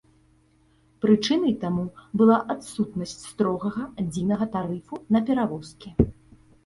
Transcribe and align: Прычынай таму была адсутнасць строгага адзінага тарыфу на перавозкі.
Прычынай 1.05 1.51
таму 1.63 1.83
была 2.21 2.37
адсутнасць 2.53 3.15
строгага 3.31 3.83
адзінага 4.05 4.45
тарыфу 4.57 4.95
на 5.17 5.27
перавозкі. 5.29 5.89